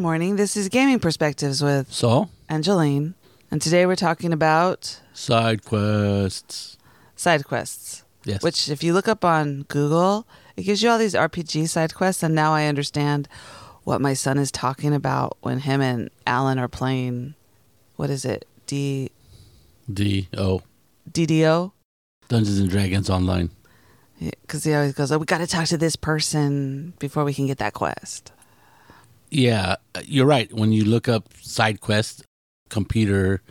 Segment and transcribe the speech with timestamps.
[0.00, 0.36] Morning.
[0.36, 3.14] This is Gaming Perspectives with So, Angeline.
[3.50, 6.78] And today we're talking about side quests.
[7.16, 8.42] side quests, Yes.
[8.42, 10.26] which, if you look up on Google,
[10.56, 12.22] it gives you all these RPG side quests.
[12.22, 13.28] And now I understand
[13.84, 17.34] what my son is talking about when him and Alan are playing,
[17.96, 18.46] what is it?
[18.66, 19.10] D-
[19.92, 20.62] D O
[21.12, 21.72] DDO?
[22.28, 23.50] Dungeons and Dragons Online.
[24.18, 27.46] Because he always goes, oh, we got to talk to this person before we can
[27.46, 28.32] get that quest.
[29.30, 30.52] Yeah, you're right.
[30.52, 32.24] When you look up side quest,
[32.68, 33.42] computer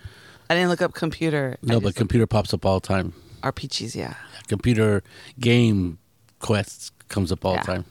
[0.49, 1.57] I didn't look up computer.
[1.61, 3.13] No, but computer pops up all the time.
[3.43, 4.15] RPGs, yeah.
[4.47, 5.03] Computer
[5.39, 5.99] game
[6.39, 7.61] quests comes up all Yeah.
[7.61, 7.85] the time.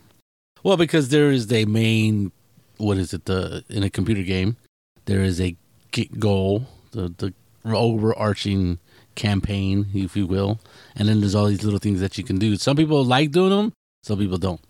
[0.64, 2.32] Well, because there is a main,
[2.78, 3.26] what is it?
[3.26, 4.56] The in a computer game,
[5.04, 5.56] there is a
[6.18, 7.32] goal, the the
[7.64, 8.78] overarching
[9.14, 10.60] campaign, if you will,
[10.96, 12.56] and then there's all these little things that you can do.
[12.56, 14.60] Some people like doing them, some people don't.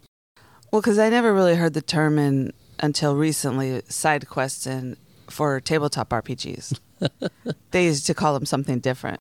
[0.71, 4.97] Well, because I never really heard the term in, until recently, side quests in,
[5.29, 6.79] for tabletop RPGs.
[7.71, 9.21] they used to call them something different.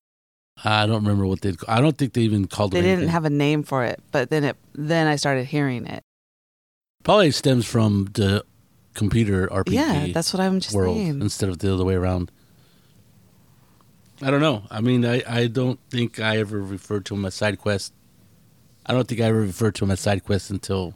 [0.63, 1.53] I don't remember what they.
[1.67, 2.71] I don't think they even called.
[2.71, 5.85] They them didn't have a name for it, but then it then I started hearing
[5.85, 6.01] it.
[7.03, 8.43] Probably stems from the
[8.95, 11.21] computer RPG yeah, that's what I'm just world saying.
[11.21, 12.31] instead of the other way around.
[14.21, 14.63] I don't know.
[14.71, 17.93] I mean, I, I don't think I ever referred to them as side quest.
[18.85, 20.95] I don't think I ever referred to them as side quests until,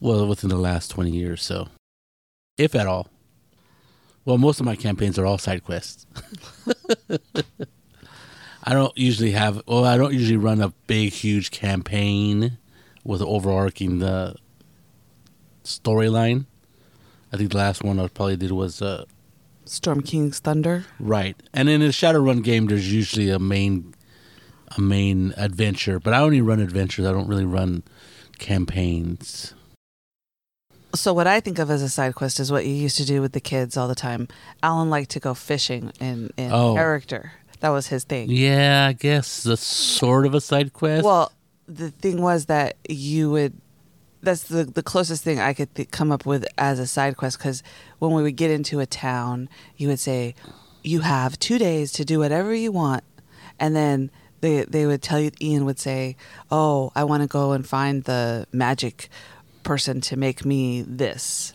[0.00, 1.68] well, within the last 20 years, so.
[2.60, 3.08] If at all.
[4.26, 6.06] Well, most of my campaigns are all side quests.
[8.62, 12.58] I don't usually have, well, I don't usually run a big, huge campaign
[13.02, 14.36] with overarching the
[15.64, 16.44] storyline.
[17.32, 19.06] I think the last one I probably did was uh,
[19.64, 20.84] Storm King's Thunder.
[20.98, 23.94] right, and in a Shadowrun game, there's usually a main
[24.76, 27.06] a main adventure, but I only run adventures.
[27.06, 27.84] I don't really run
[28.38, 29.54] campaigns.
[30.94, 33.20] So what I think of as a side quest is what you used to do
[33.20, 34.26] with the kids all the time.
[34.62, 36.74] Alan liked to go fishing in in Oh.
[36.74, 37.32] character.
[37.60, 38.28] That was his thing.
[38.30, 41.04] Yeah, I guess that's sort of a side quest.
[41.04, 41.30] Well,
[41.68, 43.52] the thing was that you would.
[44.22, 47.38] That's the the closest thing I could th- come up with as a side quest.
[47.38, 47.62] Because
[47.98, 50.34] when we would get into a town, you would say,
[50.82, 53.04] "You have two days to do whatever you want,"
[53.58, 55.30] and then they they would tell you.
[55.40, 56.16] Ian would say,
[56.50, 59.08] "Oh, I want to go and find the magic
[59.62, 61.52] person to make me this,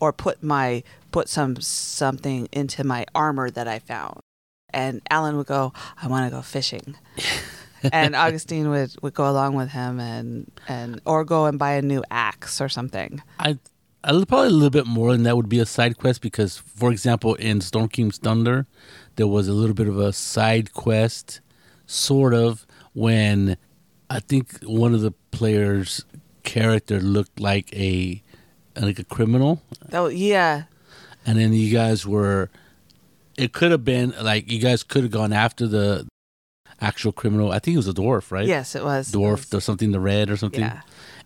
[0.00, 4.20] or put my put some something into my armor that I found."
[4.70, 5.72] And Alan would go,
[6.02, 6.96] "I want to go fishing."
[7.92, 11.82] and Augustine would, would go along with him and and or go and buy a
[11.82, 13.22] new axe or something.
[13.38, 13.58] I,
[14.04, 16.90] I probably a little bit more than that would be a side quest because, for
[16.90, 18.66] example, in Storm King's Thunder,
[19.16, 21.40] there was a little bit of a side quest,
[21.86, 23.56] sort of, when
[24.10, 26.04] I think one of the players'
[26.42, 28.22] character looked like a
[28.80, 30.64] like a criminal, Oh yeah,
[31.26, 32.50] and then you guys were.
[33.36, 36.06] It could have been like you guys could have gone after the
[36.80, 37.50] actual criminal.
[37.50, 38.46] I think it was a dwarf, right?
[38.46, 40.60] yes, it was dwarf It or something, the red or something.
[40.60, 40.80] Yeah,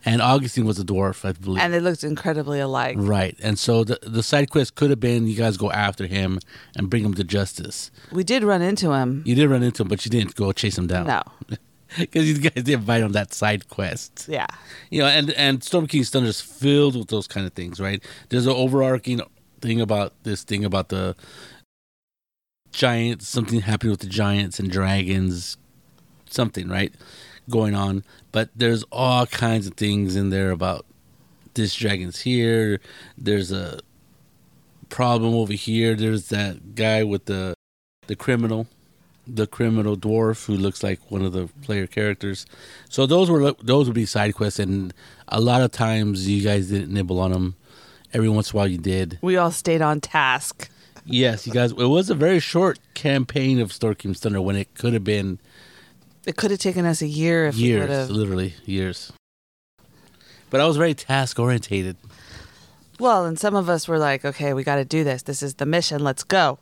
[0.05, 1.61] And Augustine was a dwarf, I believe.
[1.63, 2.97] and they looked incredibly alike.
[2.99, 3.37] Right.
[3.43, 6.39] And so the the side quest could have been you guys go after him
[6.77, 7.91] and bring him to justice.
[8.13, 9.23] We did run into him.
[9.27, 11.07] You did run into him, but you didn't go chase him down.
[11.07, 11.23] No,
[11.99, 14.27] Because you guys didn't fight on that side quest.
[14.29, 14.47] yeah,
[14.91, 18.03] You know, and, and Storm King's Thunder is filled with those kind of things, right?
[18.29, 19.21] There's an overarching
[19.61, 21.15] thing about this thing about the
[22.73, 25.57] giants, something happening with the giants and dragons,
[26.29, 26.93] something, right?
[27.49, 28.05] Going on.
[28.33, 30.85] But there's all kinds of things in there about
[31.55, 32.81] this dragon's here.
[33.17, 33.81] There's a
[34.89, 35.95] problem over here.
[35.95, 37.55] There's that guy with the
[38.07, 38.69] the criminal,
[39.27, 42.47] the criminal dwarf who looks like one of the player characters.
[42.89, 44.93] So those were those would be side quests, and
[45.29, 47.57] a lot of times you guys didn't nibble on them.
[48.13, 49.19] Every once in a while you did.
[49.21, 50.71] we all stayed on task.
[51.05, 51.73] Yes, you guys.
[51.73, 55.39] It was a very short campaign of Storm King's Thunder when it could have been
[56.25, 58.11] It could have taken us a year if years, have.
[58.11, 59.13] literally years.
[60.51, 61.97] But I was very task orientated.
[62.99, 65.23] Well, and some of us were like, "Okay, we got to do this.
[65.23, 66.03] This is the mission.
[66.03, 66.59] Let's go."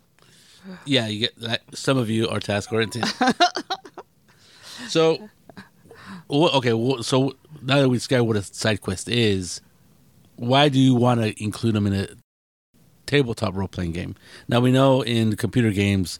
[0.84, 1.62] Yeah, you get that.
[1.74, 3.04] Some of you are task oriented.
[4.88, 5.28] so,
[6.30, 7.02] okay.
[7.02, 9.60] So now that we discovered what a side quest is,
[10.36, 12.08] why do you want to include them in a
[13.06, 14.16] tabletop role playing game?
[14.48, 16.18] Now we know in computer games,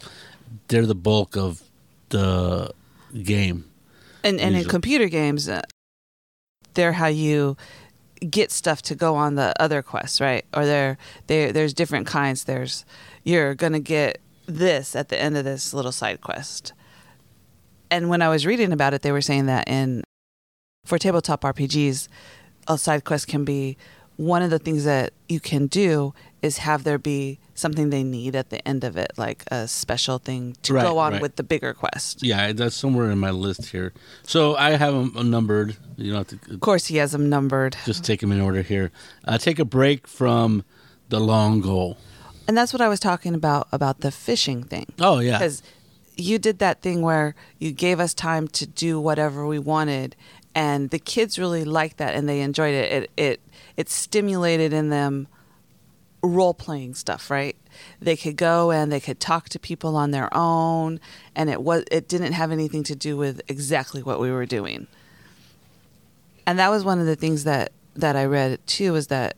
[0.69, 1.62] they're the bulk of
[2.11, 2.73] the
[3.23, 3.70] game.
[4.23, 5.62] And and in computer games, uh,
[6.75, 7.56] they're how you
[8.31, 10.44] get stuff to go on the other quests, right?
[10.55, 12.44] Or there, there, there's different kinds.
[12.44, 12.85] There's
[13.23, 16.73] you're gonna get this at the end of this little side quest.
[17.91, 20.02] And when I was reading about it, they were saying that in
[20.85, 22.08] for tabletop RPGs,
[22.69, 23.76] a side quest can be
[24.17, 28.37] one of the things that you can do is have there be something they need
[28.37, 31.23] at the end of it, like a special thing to Right, go on right.
[31.23, 32.23] with the bigger quest.
[32.23, 33.93] Yeah, that's somewhere in my list here.
[34.25, 35.76] So I have them numbered.
[35.97, 37.76] You don't have to Of course, he has them numbered.
[37.87, 38.93] just take them in order here.
[39.25, 40.64] Uh, take a break from
[41.08, 41.97] the long goal.
[42.46, 44.87] And that's what I was talking about about the fishing thing.
[45.00, 45.62] Oh yeah, Because
[46.17, 50.14] you did that thing where you gave us time to do whatever we wanted,
[50.55, 52.93] and the kids really liked that and they enjoyed it.
[52.93, 53.41] It it
[53.76, 55.26] it stimulated in them
[56.23, 57.56] role playing stuff, right?
[58.00, 61.00] They could go and they could talk to people on their own,
[61.35, 64.87] and it was it didn't have anything to do with exactly what we were doing.
[66.47, 69.37] And that was one of the things that that I read too was that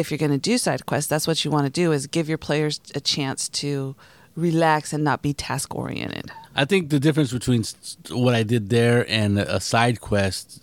[0.00, 2.28] if you're going to do side quests, that's what you want to do is give
[2.28, 3.94] your players a chance to
[4.36, 6.30] relax and not be task oriented.
[6.56, 7.64] I think the difference between
[8.10, 10.62] what I did there and a side quest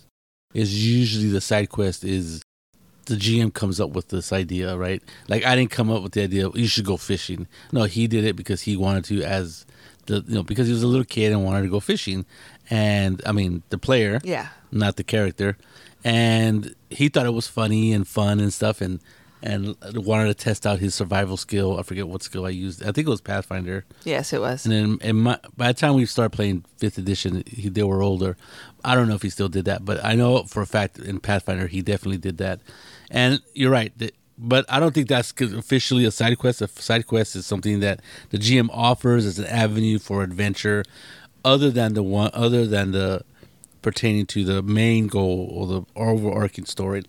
[0.54, 2.42] is usually the side quest is
[3.06, 5.02] the GM comes up with this idea, right?
[5.28, 7.46] Like I didn't come up with the idea you should go fishing.
[7.72, 9.64] No, he did it because he wanted to as
[10.06, 12.26] the you know because he was a little kid and wanted to go fishing.
[12.70, 14.48] And I mean, the player, Yeah.
[14.70, 15.56] not the character.
[16.04, 19.00] And he thought it was funny and fun and stuff and
[19.42, 21.78] and wanted to test out his survival skill.
[21.78, 22.82] I forget what skill I used.
[22.82, 23.84] I think it was Pathfinder.
[24.04, 24.64] Yes, it was.
[24.64, 28.02] And then and my, by the time we started playing fifth edition, he, they were
[28.02, 28.36] older.
[28.84, 31.20] I don't know if he still did that, but I know for a fact in
[31.20, 32.60] Pathfinder he definitely did that.
[33.10, 36.62] And you're right, that, but I don't think that's officially a side quest.
[36.62, 38.00] A side quest is something that
[38.30, 40.84] the GM offers as an avenue for adventure,
[41.44, 43.24] other than the one, other than the
[43.82, 47.02] pertaining to the main goal or the overarching story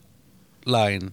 [0.66, 1.12] line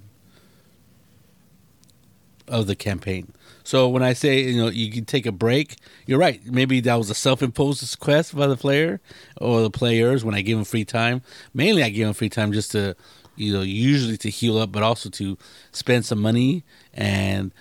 [2.49, 3.33] of the campaign.
[3.65, 5.77] So when I say you know you can take a break,
[6.07, 6.41] you're right.
[6.45, 9.01] Maybe that was a self-imposed quest by the player
[9.41, 11.23] or the players when I give them free time.
[11.53, 12.95] Mainly, I give them free time just to
[13.37, 15.37] you know usually to heal up, but also to
[15.73, 16.65] spend some money
[16.95, 17.53] and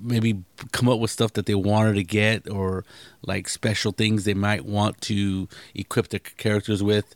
[0.00, 2.84] maybe come up with stuff that they wanted to get or
[3.22, 7.14] like special things they might want to equip their characters with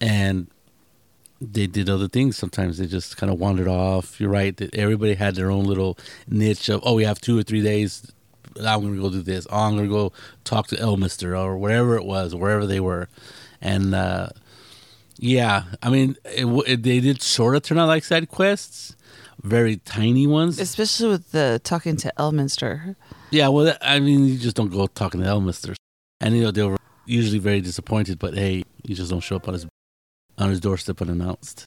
[0.00, 0.48] and
[1.40, 2.36] they did other things.
[2.36, 4.20] Sometimes they just kind of wandered off.
[4.20, 5.98] You're right that everybody had their own little
[6.28, 8.12] niche of oh we have two or three days.
[8.56, 9.46] I'm gonna go do this.
[9.50, 10.12] Oh, i'm gonna go
[10.44, 13.08] talk to Elminster or whatever it was wherever they were.
[13.60, 14.30] And uh
[15.22, 18.96] yeah i mean it, it, they did sort of turn out like side quests
[19.42, 20.58] very tiny ones.
[20.58, 22.96] Especially with the talking to Elminster.
[23.30, 25.74] yeah, well, I mean, you just don't go talking to Elminster,
[26.20, 26.76] and you know they were
[27.06, 28.18] usually very disappointed.
[28.18, 29.66] But hey, you just don't show up on his
[30.40, 31.64] on his doorstep unannounced.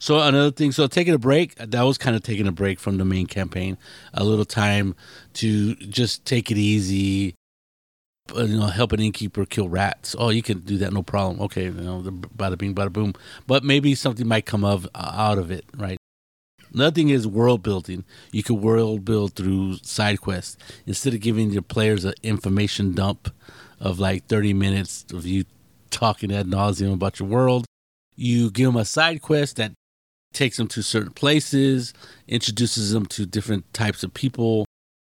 [0.00, 2.98] So another thing, so taking a break, that was kind of taking a break from
[2.98, 3.78] the main campaign,
[4.12, 4.94] a little time
[5.34, 7.34] to just take it easy.
[8.36, 10.16] uh, You know, help an innkeeper kill rats.
[10.18, 11.40] Oh, you can do that, no problem.
[11.42, 13.14] Okay, you know, bada bing, bada boom.
[13.46, 15.98] But maybe something might come of out of it, right?
[16.72, 18.04] Nothing is world building.
[18.32, 20.56] You could world build through side quests
[20.86, 23.32] instead of giving your players an information dump
[23.78, 25.44] of like thirty minutes of you
[25.94, 27.64] talking ad nauseum about your world.
[28.16, 29.72] You give them a side quest that
[30.32, 31.94] takes them to certain places,
[32.26, 34.66] introduces them to different types of people,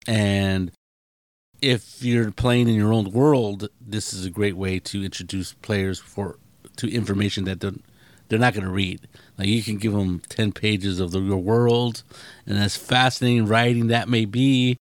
[0.08, 0.72] and
[1.62, 6.00] if you're playing in your own world, this is a great way to introduce players
[6.00, 6.40] for
[6.78, 7.74] to information that they're,
[8.28, 9.08] they're not going to read.
[9.38, 12.04] Like you can give them ten pages of the, world,
[12.48, 14.78] and as fascinating writing that may be,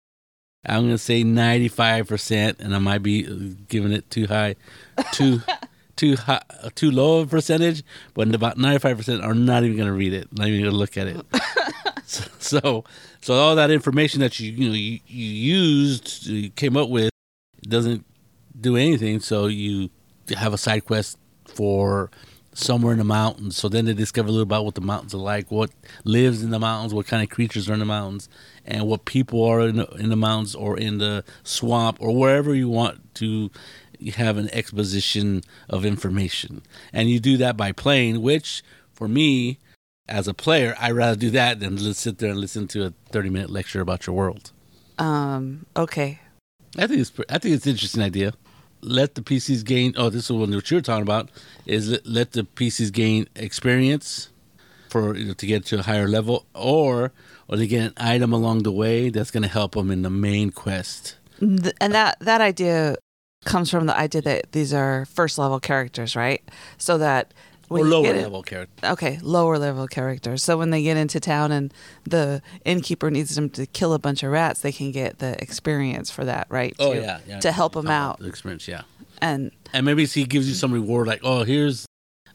[0.66, 4.56] I'm going to say ninety five percent, and I might be giving it too high,
[5.12, 5.40] too
[5.96, 6.42] too high,
[6.74, 7.82] too low of a percentage.
[8.14, 10.72] But about ninety five percent are not even going to read it, not even going
[10.72, 11.26] to look at it.
[12.06, 12.84] so, so
[13.20, 17.10] so all that information that you you know you, you used you came up with
[17.62, 18.04] doesn't
[18.60, 19.20] do anything.
[19.20, 19.90] So you
[20.36, 22.10] have a side quest for
[22.56, 23.56] somewhere in the mountains.
[23.56, 25.70] So then they discover a little about what the mountains are like, what
[26.04, 28.28] lives in the mountains, what kind of creatures are in the mountains,
[28.64, 32.54] and what people are in the, in the mountains or in the swamp or wherever
[32.54, 33.50] you want to
[34.16, 36.62] have an exposition of information.
[36.92, 38.62] And you do that by playing, which
[38.92, 39.58] for me,
[40.08, 42.94] as a player, I'd rather do that than just sit there and listen to a
[43.10, 44.52] 30 minute lecture about your world.
[44.98, 46.20] Um, okay.
[46.78, 48.34] I think it's I think it's an interesting idea.
[48.82, 49.94] Let the PCs gain.
[49.96, 51.30] Oh, this is what you're talking about.
[51.64, 54.30] Is let, let the PCs gain experience
[54.90, 57.12] for you know, to get to a higher level, or
[57.48, 60.10] or they get an item along the way that's going to help them in the
[60.10, 61.16] main quest.
[61.40, 62.96] And that that idea
[63.46, 66.42] comes from the idea that these are first level characters, right?
[66.76, 67.32] So that
[67.68, 68.86] when or lower level character.
[68.92, 70.42] okay, lower level characters.
[70.42, 71.72] So when they get into town and
[72.04, 76.10] the innkeeper needs them to kill a bunch of rats, they can get the experience
[76.10, 76.76] for that, right?
[76.78, 77.40] Oh To- yeah, yeah.
[77.40, 78.18] to help them out.
[78.20, 78.68] the experience.
[78.68, 78.82] Yeah,
[79.22, 81.86] And and maybe he gives you some reward like, oh, here's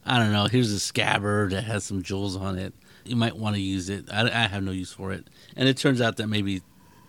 [0.04, 0.46] I don't know.
[0.46, 2.74] Here's a scabbard that has some jewels on it.
[3.04, 4.06] You might want to use it.
[4.12, 6.60] I, I have no use for it, and it turns out that maybe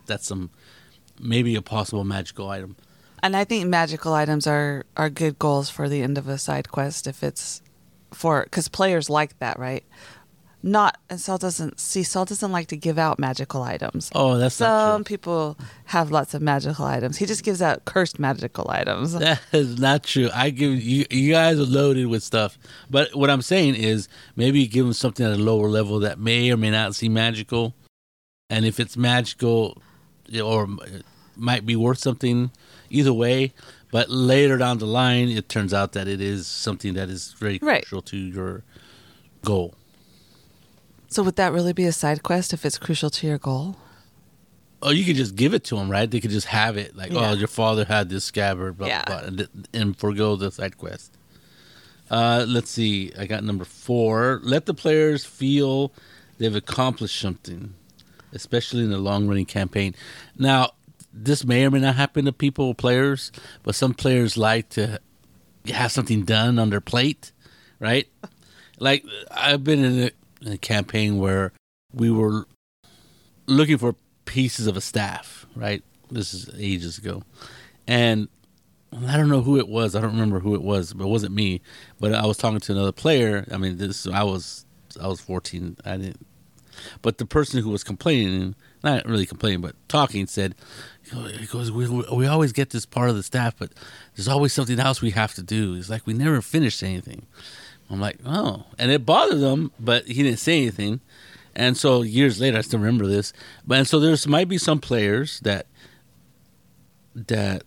[0.06, 0.50] that's some
[1.20, 2.76] maybe a possible magical item.
[3.24, 6.70] And I think magical items are are good goals for the end of a side
[6.70, 7.62] quest if it's
[8.12, 9.86] for because players like that, right?
[10.62, 14.12] Not and Saul doesn't see Saul doesn't like to give out magical items.
[14.14, 17.18] Oh, that's not Some people have lots of magical items.
[17.18, 19.14] He just gives out cursed magical items.
[19.20, 20.30] That is not true.
[20.34, 22.58] I give you you guys are loaded with stuff.
[22.90, 26.52] But what I'm saying is maybe give them something at a lower level that may
[26.52, 27.74] or may not seem magical.
[28.50, 29.82] And if it's magical
[30.44, 30.68] or
[31.38, 32.52] might be worth something
[32.94, 33.54] either way,
[33.92, 37.60] but later down the line it turns out that it is something that is very
[37.62, 37.82] Right.
[37.84, 38.64] crucial to your
[39.44, 39.74] goal.
[41.10, 43.78] So would that really be a side quest if it's crucial to your goal?
[44.82, 46.10] Oh, you could just give it to them, right?
[46.10, 47.32] They could just have it, like, Yeah.
[47.32, 49.04] oh, your father had this scabbard, blah, Yeah.
[49.06, 51.12] blah, blah, and, and forego the side quest.
[52.12, 53.12] Uh, let's see.
[53.18, 54.42] I got number four.
[54.44, 55.94] Let the players feel
[56.38, 57.76] they've accomplished something,
[58.34, 59.96] especially in a long running campaign.
[60.38, 60.72] Now,
[61.14, 65.00] this may or may not happen to people, players, but some players like to
[65.68, 67.32] have something done on their plate,
[67.80, 68.08] right?
[68.80, 70.12] Like, I've been in a,
[70.46, 71.54] in a campaign where
[71.94, 72.48] we were
[73.46, 75.84] looking for pieces of a staff, right?
[76.10, 77.24] This is ages ago.
[77.88, 78.28] And
[79.08, 79.96] I don't know who it was.
[79.96, 81.62] I don't remember who it was, but it wasn't me.
[82.00, 83.46] But I was talking to another player.
[83.52, 84.66] I mean, this I was
[85.02, 85.78] I was 14.
[85.86, 86.26] I didn't
[87.02, 90.56] but the person who was complaining, not really complaining, but talking, said,
[91.04, 93.72] "He goes, we, we always get this part of the staff, but
[94.16, 95.76] there's always something else we have to do.
[95.76, 97.26] It's like we never finish anything."
[97.90, 101.02] I'm like, "Oh," and it bothered him, but he didn't say anything.
[101.56, 103.32] And so years later, I still remember this.
[103.66, 105.68] But and so there's might be some players that
[107.16, 107.64] that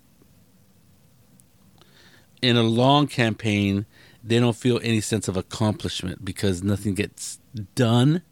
[2.42, 3.86] in a long campaign
[4.22, 7.38] they don't feel any sense of accomplishment because nothing gets
[7.76, 8.22] done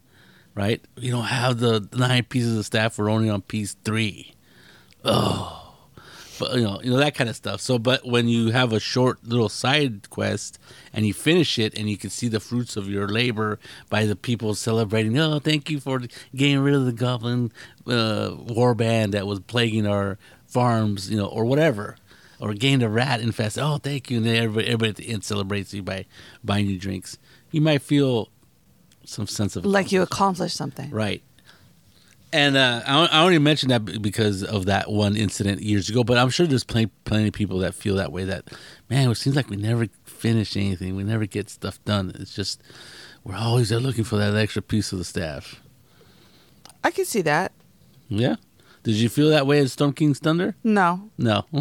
[0.55, 0.81] right?
[0.95, 2.97] You don't have the nine pieces of staff.
[2.97, 4.33] We're only on piece three.
[5.03, 5.65] Oh,
[6.39, 7.61] but you know, you know that kind of stuff.
[7.61, 10.59] So, but when you have a short little side quest
[10.93, 13.59] and you finish it, and you can see the fruits of your labor
[13.89, 15.17] by the people celebrating.
[15.19, 16.01] Oh, thank you for
[16.35, 17.51] getting rid of the goblin
[17.87, 21.97] uh, war band that was plaguing our farms, you know, or whatever.
[22.37, 23.57] Or gained a rat infest.
[23.57, 24.17] Oh, thank you!
[24.17, 26.05] And everybody, everybody at the end celebrates you by
[26.43, 27.17] buying you drinks.
[27.49, 28.29] You might feel
[29.05, 30.89] some sense of Like you accomplished something.
[30.89, 31.21] Right.
[32.33, 36.17] And uh, I, I only mentioned that because of that one incident years ago, but
[36.17, 38.25] I'm sure there's plenty, plenty of people that feel that way.
[38.25, 38.49] That
[38.89, 40.95] man, it seems like we never finish anything.
[40.97, 42.11] We never get stuff done.
[42.15, 42.61] It's just
[43.23, 45.61] we're always there looking for that extra piece of the staff.
[46.83, 47.53] I can see that.
[48.09, 48.35] Yeah.
[48.83, 50.55] Did you feel that way at Storm King's Thunder?
[50.63, 51.09] No.
[51.17, 51.45] No.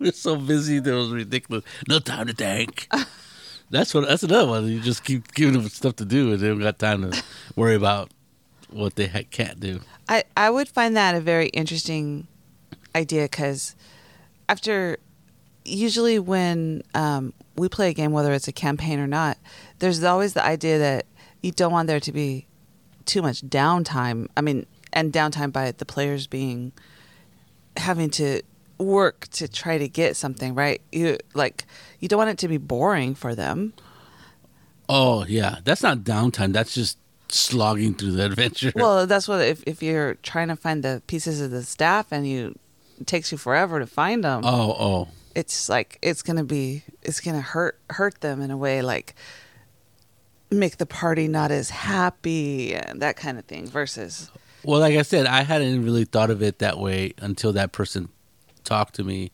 [0.00, 1.62] We're so busy that it was ridiculous.
[1.86, 2.88] No time to think.
[3.70, 4.08] That's what.
[4.08, 4.66] That's another one.
[4.66, 7.22] You just keep giving them stuff to do, and they don't got time to
[7.56, 8.10] worry about
[8.70, 9.80] what they ha- can't do.
[10.08, 12.26] I, I would find that a very interesting
[12.94, 13.76] idea because
[14.48, 14.98] after
[15.64, 19.38] usually when um, we play a game, whether it's a campaign or not,
[19.78, 21.06] there's always the idea that
[21.42, 22.46] you don't want there to be
[23.04, 24.28] too much downtime.
[24.36, 26.72] I mean, and downtime by the players being
[27.76, 28.42] having to
[28.78, 30.80] work to try to get something right.
[30.90, 31.66] You like
[32.00, 33.72] you don't want it to be boring for them.
[34.88, 36.52] Oh yeah, that's not downtime.
[36.52, 38.72] That's just slogging through the adventure.
[38.74, 42.26] Well, that's what if if you're trying to find the pieces of the staff and
[42.26, 42.58] you
[43.00, 44.42] it takes you forever to find them.
[44.44, 48.82] oh oh, it's like it's gonna be it's gonna hurt hurt them in a way
[48.82, 49.14] like
[50.50, 54.30] make the party not as happy and that kind of thing versus
[54.62, 58.10] well, like I said, I hadn't really thought of it that way until that person
[58.64, 59.32] talked to me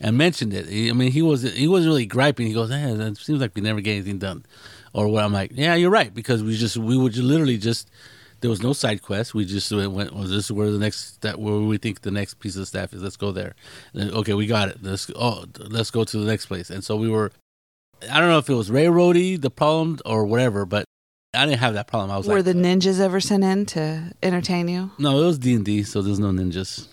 [0.00, 0.66] and mentioned it.
[0.66, 2.46] I mean, he was he wasn't really griping.
[2.46, 4.44] He goes, "Eh, it seems like we never get anything done,"
[4.92, 5.24] or what?
[5.24, 7.90] I'm like, "Yeah, you're right," because we just we would literally just
[8.40, 9.34] there was no side quest.
[9.34, 12.34] We just went, well, this is where the next that where we think the next
[12.34, 13.02] piece of staff is.
[13.02, 13.54] Let's go there.
[13.94, 14.82] And, okay, we got it.
[14.82, 16.70] Let's oh let's go to the next place.
[16.70, 17.32] And so we were.
[18.10, 20.84] I don't know if it was railroady the problem or whatever, but
[21.32, 22.10] I didn't have that problem.
[22.10, 25.38] I was were like, the ninjas ever sent in to entertain you no, it was
[25.38, 26.88] D and D, so there's no ninjas,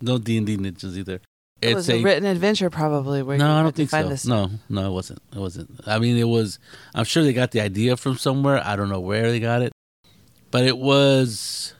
[0.00, 1.20] no D and D ninjas either.
[1.60, 4.16] It was a, written adventure probably where you no, I don't think so.
[4.28, 5.20] No, no, it wasn't.
[5.34, 5.80] It wasn't.
[5.86, 6.58] I mean, it was.
[6.94, 8.62] I'm sure they got the idea from somewhere.
[8.64, 9.72] I don't know where they got it,
[10.50, 11.74] but it was.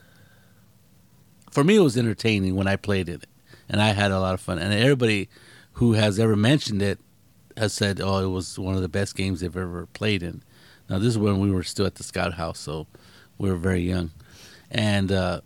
[1.52, 3.26] For me, it was entertaining when I played it,
[3.68, 4.58] and I had a lot of fun.
[4.58, 5.28] And everybody
[5.73, 6.99] who has ever mentioned it
[7.56, 10.42] has said, "Oh, it was one of the best games they've ever played in."
[10.90, 12.87] Now, this is when we were still at the Scout House, so
[13.37, 14.11] we were very young,
[14.73, 15.40] and uh,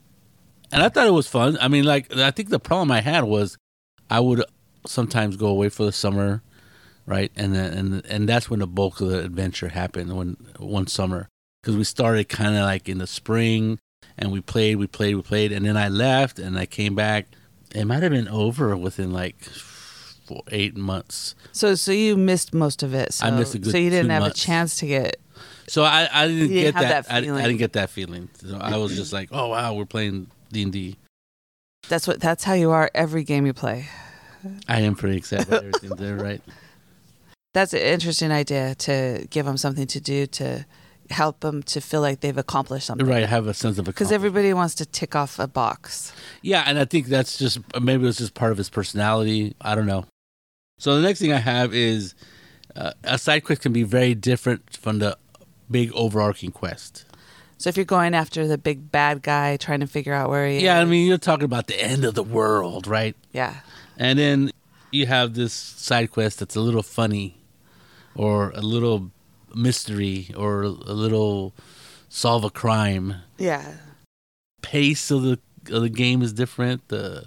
[0.70, 1.58] and I thought it was fun.
[1.60, 3.58] I mean, like I think the problem I had was
[4.12, 4.45] I would
[4.87, 6.42] sometimes go away for the summer
[7.07, 7.33] right?
[7.37, 11.28] And then, and and that's when the bulk of the adventure happened when one summer
[11.62, 13.78] because we started kind of like in the spring
[14.19, 17.26] and we played, we played, we played, and then I left and I came back.
[17.75, 21.35] It might have been over within like four, eight months.
[21.52, 23.14] So so you missed most of it.
[23.14, 24.42] So, I missed a good so you didn't have months.
[24.42, 25.16] a chance to get.
[25.69, 27.07] So I, I didn't, didn't get that.
[27.07, 28.28] that I, I didn't get that feeling.
[28.35, 30.97] So I was just like, oh wow, we're playing D and D.
[31.88, 32.20] That's what.
[32.20, 33.86] That's how you are every game you play.
[34.68, 36.42] I am pretty excited about everything there, right?
[37.54, 40.64] That's an interesting idea to give them something to do to
[41.10, 43.06] help them to feel like they've accomplished something.
[43.06, 46.12] Right, have a sense of Because everybody wants to tick off a box.
[46.40, 49.54] Yeah, and I think that's just maybe it's just part of his personality.
[49.60, 50.06] I don't know.
[50.78, 52.14] So the next thing I have is
[52.74, 55.16] uh, a side quest can be very different from the
[55.70, 57.04] big overarching quest.
[57.62, 60.64] So if you're going after the big bad guy, trying to figure out where he
[60.64, 63.14] Yeah, I mean you're talking about the end of the world, right?
[63.31, 63.61] yeah,
[63.97, 64.50] And then
[64.90, 67.37] you have this side quest that's a little funny,
[68.16, 69.12] or a little
[69.54, 71.54] mystery, or a little
[72.09, 73.14] solve a crime.
[73.38, 73.75] yeah.
[74.62, 75.38] pace of the
[75.71, 76.88] of the game is different.
[76.88, 77.26] The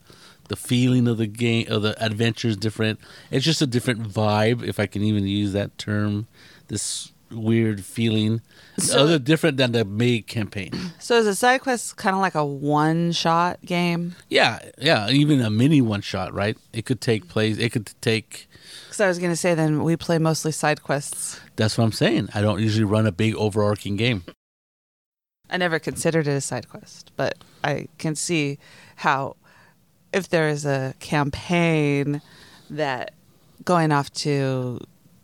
[0.50, 3.00] the feeling of the game of the adventure is different.
[3.32, 6.28] It's just a different vibe, if I can even use that term.
[6.68, 8.42] This weird feeling,
[8.78, 10.72] So- other different than the big campaign.
[11.00, 14.16] So is a side quest kind of like a one-shot game?
[14.30, 16.58] Yeah, yeah, even a mini one shot, right?
[16.74, 17.58] It could take place.
[17.58, 18.48] It could take.
[18.86, 21.40] Because I was going to say, then we play mostly side quests.
[21.56, 22.30] That's what I'm saying.
[22.34, 24.24] I don't usually run a big overarching game.
[25.50, 28.58] I never considered it a side quest, but I can see
[28.98, 29.36] how
[30.12, 32.22] if there is a campaign
[32.70, 33.14] that
[33.64, 34.80] going off to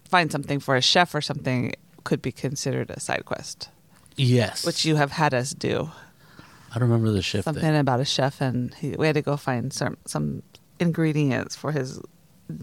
[0.07, 3.69] find something for a chef or something could be considered a side quest,
[4.15, 5.89] Yes, which you have had us do.
[6.73, 7.43] I don't remember the shift.
[7.45, 7.75] Something Thing.
[7.75, 10.43] about a chef, and he, we had to go find some some
[10.79, 11.99] ingredients for his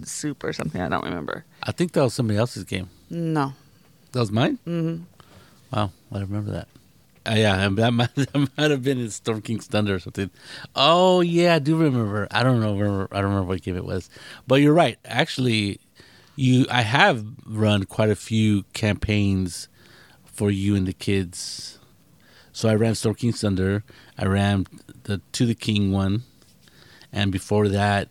[0.04, 0.80] soup or something.
[0.80, 1.44] I don't remember.
[1.62, 2.90] I think that was somebody else's game.
[3.10, 3.52] No.
[4.12, 4.58] That was mine.
[4.64, 4.98] hmm
[5.72, 6.68] Wow, I remember that.
[7.30, 10.30] Uh, yeah, and that might, that might have been in Storm King's Thunder or something.
[10.74, 12.26] Oh yeah, I do remember.
[12.30, 12.74] I don't know.
[12.76, 14.08] Remember, I don't remember what game it was.
[14.46, 14.98] But you're right.
[15.04, 15.80] Actually,
[16.38, 19.68] you I have run quite a few campaigns
[20.24, 21.78] for you and the kids.
[22.52, 23.82] So I ran Storm King's Thunder.
[24.16, 24.66] I ran
[25.02, 26.22] the To the King one,
[27.12, 28.08] and before that,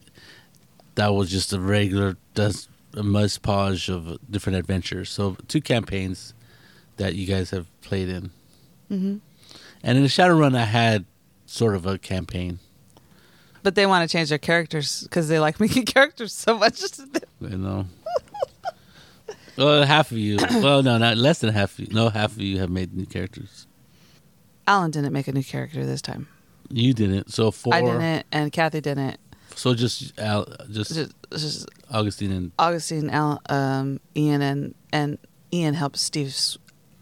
[0.96, 5.10] that was just a regular does a muspage of different adventures.
[5.10, 6.34] So two campaigns
[6.98, 8.32] that you guys have played in.
[8.90, 9.18] hmm
[9.84, 11.06] And in the Shadowrun, I had
[11.46, 12.60] sort of a campaign.
[13.64, 16.82] But they want to change their characters because they like making characters so much.
[17.40, 17.86] You know.
[19.58, 20.38] well, half of you.
[20.38, 21.74] Well, no, not less than half.
[21.74, 23.68] Of you, no, half of you have made new characters.
[24.68, 26.28] Alan didn't make a new character this time.
[26.70, 27.32] You didn't.
[27.32, 27.74] So four.
[27.74, 29.20] I didn't, and Kathy didn't.
[29.56, 35.18] So just Al, just Just, just Augustine and Augustine, Al, um, Ian, and and
[35.52, 36.36] Ian helped Steve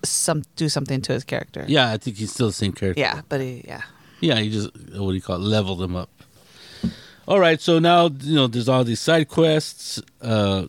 [0.04, 1.66] some do something to his character.
[1.68, 3.02] yeah, I think he's still the same character.
[3.02, 3.82] yeah, but he yeah.
[4.22, 5.40] Yeah, he just what do you call it?
[5.40, 6.10] Level them up.
[7.28, 10.02] All right, so now you know there's all these side quests.
[10.22, 10.68] Uh,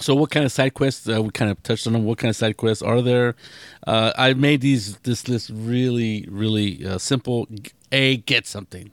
[0.00, 1.08] so what kind of side quests?
[1.08, 2.04] Uh, we kind of touched on them.
[2.04, 3.34] What kind of side quests are there?
[3.86, 7.46] Uh, I made these this list really really uh, simple.
[7.92, 8.90] A get something.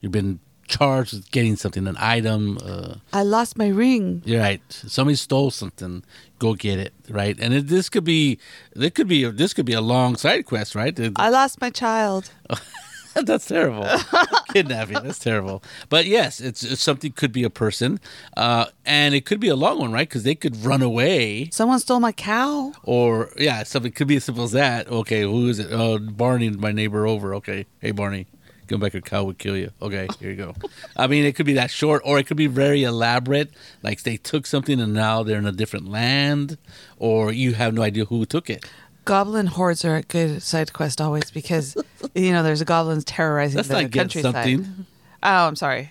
[0.00, 2.58] You've been charged with getting something, an item.
[2.62, 4.22] Uh, I lost my ring.
[4.24, 4.60] you're right.
[4.68, 6.04] Somebody stole something.
[6.38, 6.92] Go get it.
[7.08, 8.38] Right, and it, this could be.
[8.74, 9.24] This could be.
[9.24, 10.74] This could be a long side quest.
[10.74, 10.98] Right.
[11.16, 12.30] I lost my child.
[13.24, 13.86] That's terrible.
[14.52, 14.94] Kidnapping.
[15.02, 15.62] That's terrible.
[15.88, 17.12] But yes, it's, it's something.
[17.12, 18.00] Could be a person,
[18.36, 20.08] uh, and it could be a long one, right?
[20.08, 22.72] Because they could run away, Someone stole my cow.
[22.84, 24.88] or yeah, something could be as simple as that.
[24.88, 25.68] Okay, who is it?
[25.72, 27.34] Oh, Barney, my neighbor over.
[27.36, 28.26] Okay, hey Barney,
[28.68, 28.94] come back.
[28.94, 29.70] A cow would kill you.
[29.82, 30.54] Okay, here you go.
[30.96, 33.50] I mean, it could be that short, or it could be very elaborate.
[33.82, 36.58] Like they took something and now they're in a different land,
[36.98, 38.64] or you have no idea who took it.
[39.08, 41.74] Goblin hordes are a good side quest always because
[42.14, 44.34] you know there's goblins terrorizing That's the not get countryside.
[44.34, 44.86] something.
[45.22, 45.90] Oh, I'm sorry.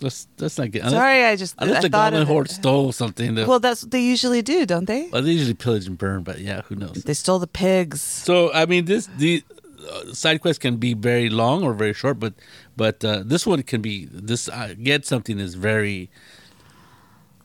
[0.00, 0.84] Let's let's not get.
[0.84, 3.34] Unless, Sorry, I just Unless I the goblin of horde stole something.
[3.34, 5.08] That, Well, that's what they usually do, don't they?
[5.12, 7.02] Well, they usually pillage and burn, but yeah, who knows?
[7.04, 8.00] They stole the pigs.
[8.00, 9.42] So I mean, this the
[9.90, 12.34] uh, side quest can be very long or very short, but
[12.76, 16.10] but uh, this one can be this uh, get something is very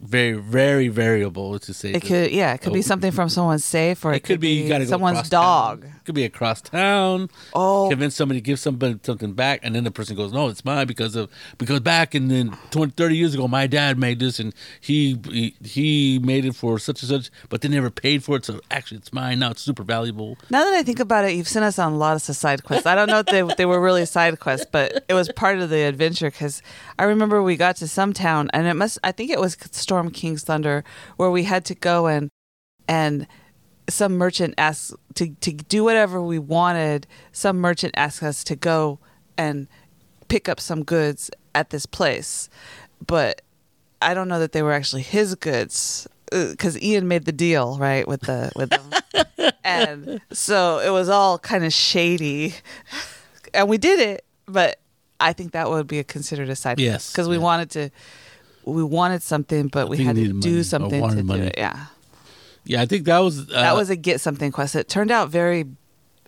[0.03, 1.91] very very variable to say.
[1.93, 2.81] It could, yeah, it could be Oh.
[2.83, 5.81] something from someone's safe, or it, It could be got to go someone's dog.
[5.83, 5.93] Town.
[6.05, 7.29] Could be across town.
[7.53, 10.65] Oh, Convince somebody to give somebody something back, and then the person goes, "No, it's
[10.65, 14.39] mine because of because back and then 20, 30 years ago, my dad made this,
[14.39, 18.35] and he, he he made it for such and such, but they never paid for
[18.35, 19.51] it, so actually it's mine now.
[19.51, 22.35] It's super valuable." now that I think about it, you've sent us on lots of
[22.35, 22.85] side quests.
[22.85, 25.69] I don't know if they, they were really side quests, but it was part of
[25.69, 26.61] the adventure because
[26.99, 29.92] I remember we got to some town, and it must, I think it was Storm
[30.11, 30.83] King's Thunder,
[31.17, 32.29] where we had to go and
[32.87, 33.27] and
[33.89, 37.07] some merchant asked to to do whatever we wanted.
[37.31, 38.99] Some merchant asked us to go
[39.37, 39.67] and
[40.27, 42.49] pick up some goods at this place,
[43.05, 43.41] but
[44.01, 47.77] I don't know that they were actually his goods uh, because Ian made the deal
[47.77, 52.55] right with the with them, and so it was all kind of shady,
[53.53, 54.79] and we did it, but
[55.19, 57.41] I think that would be a considered a side Yes, because we yeah.
[57.41, 57.89] wanted to
[58.65, 61.47] we wanted something, but we had to do money, something to do money.
[61.47, 61.55] it.
[61.57, 61.85] Yeah,
[62.65, 64.75] Yeah, I think that was uh, that was a get something quest.
[64.75, 65.65] It turned out very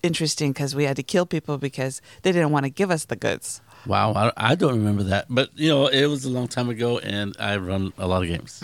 [0.04, 3.16] interesting because we had to kill people because they didn't want to give us the
[3.16, 3.62] goods.
[3.86, 4.14] wow.
[4.14, 7.36] I, I don't remember that, but you know, it was a long time ago, and
[7.40, 8.64] I run a lot of games.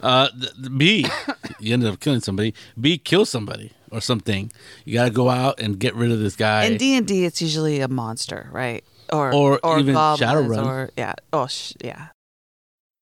[0.00, 1.06] Uh, the, the B,
[1.60, 2.54] you ended up killing somebody.
[2.80, 4.52] B, kill somebody or something.
[4.84, 6.64] You got to go out and get rid of this guy.
[6.64, 8.84] In D and D, it's usually a monster, right?
[9.12, 10.66] Or Or even Shadowrun.
[10.66, 12.08] Or yeah, oh sh- yeah.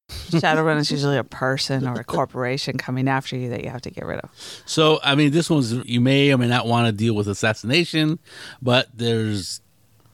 [0.08, 3.90] Shadowrun is usually a person or a corporation coming after you that you have to
[3.90, 4.30] get rid of.
[4.64, 8.18] So, I mean, this one's you may or may not want to deal with assassination,
[8.62, 9.60] but there's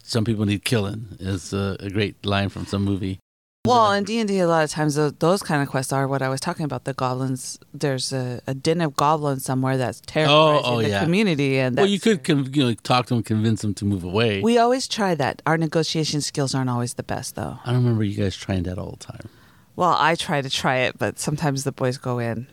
[0.02, 1.16] some people need killing.
[1.20, 3.18] Is a, a great line from some movie.
[3.64, 6.08] Well, in D and D, a lot of times those, those kind of quests are
[6.08, 6.82] what I was talking about.
[6.82, 7.60] The goblins.
[7.72, 11.04] There's a, a den of goblins somewhere that's terrorizing oh, oh the yeah.
[11.04, 14.42] community, and Well, you could you know talk to them, convince them to move away.
[14.42, 15.42] We always try that.
[15.46, 17.58] Our negotiation skills aren't always the best, though.
[17.64, 19.28] I don't remember you guys trying that all the time.
[19.76, 22.46] Well, I try to try it, but sometimes the boys go in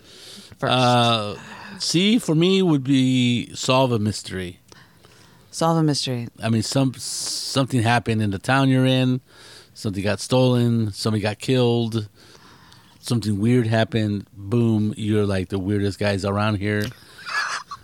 [0.57, 0.73] first.
[0.73, 1.35] Uh,
[1.79, 4.59] C for me would be solve a mystery.
[5.51, 6.27] Solve a mystery.
[6.41, 9.21] I mean, some something happened in the town you're in.
[9.73, 10.91] Something got stolen.
[10.91, 12.09] Somebody got killed.
[12.99, 14.27] Something weird happened.
[14.33, 14.93] Boom!
[14.97, 16.83] You're like the weirdest guys around here,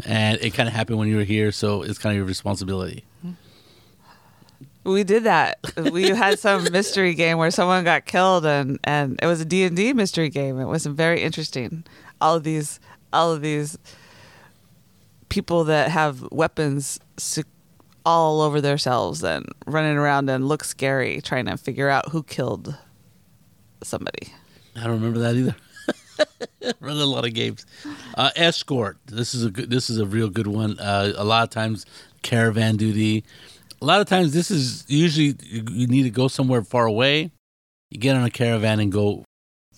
[0.05, 3.05] and it kind of happened when you were here, so it's kind of your responsibility.
[4.85, 5.57] We did that.
[5.91, 9.63] We had some mystery game where someone got killed, and and it was a D
[9.63, 10.59] and D mystery game.
[10.59, 11.83] It was very interesting.
[12.21, 12.79] All of these,
[13.11, 13.77] all of these
[15.29, 16.99] people that have weapons
[18.05, 22.77] all over themselves and running around and look scary, trying to figure out who killed
[23.81, 24.33] somebody.
[24.75, 25.55] I don't remember that either.
[26.79, 27.65] Run a lot of games.
[28.15, 28.97] Uh, escort.
[29.07, 29.69] This is a good.
[29.69, 30.79] This is a real good one.
[30.79, 31.85] Uh, a lot of times,
[32.21, 33.23] caravan duty.
[33.81, 37.31] A lot of times, this is usually you need to go somewhere far away.
[37.91, 39.23] You get on a caravan and go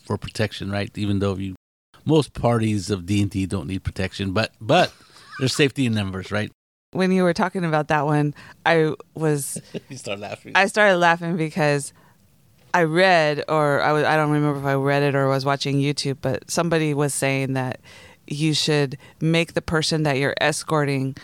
[0.05, 0.89] for protection, right?
[0.97, 1.55] Even though you,
[2.05, 4.93] most parties of D and D don't need protection, but but
[5.39, 6.51] there's safety in numbers, right?
[6.91, 8.33] When you were talking about that one,
[8.65, 10.53] I was You start laughing.
[10.55, 11.91] I started laughing because
[12.73, 15.77] I read, or I was, I don't remember if I read it or was watching
[15.77, 17.79] YouTube, but somebody was saying that
[18.27, 21.15] you should make the person that you're escorting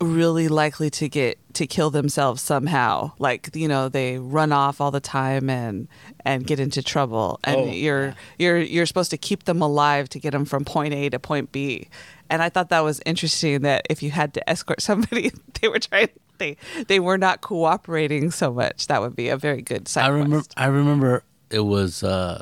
[0.00, 4.92] really likely to get to kill themselves somehow like you know they run off all
[4.92, 5.88] the time and
[6.24, 8.14] and get into trouble and Oh, you're yeah.
[8.38, 11.50] you're you're supposed to keep them alive to get them from point A to point
[11.50, 11.88] B
[12.30, 15.80] and I thought that was interesting that if you had to escort somebody they were
[15.80, 16.56] trying they
[16.86, 20.36] they were not cooperating so much that would be a very good side I remember.
[20.36, 20.54] quest.
[20.56, 22.40] I remember it was uh,